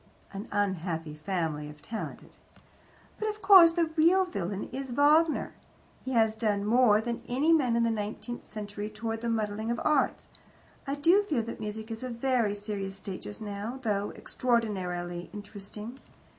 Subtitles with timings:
[0.33, 2.37] An unhappy family, if talented.
[3.19, 5.53] "But, of course, the real villain is Wagner.
[6.03, 9.79] He has done more than any man in the nineteenth century towards the muddling of
[9.83, 10.25] arts.
[10.87, 15.29] I do feel that music is in a very serious state just now, though extraordinarily
[15.35, 15.99] interesting.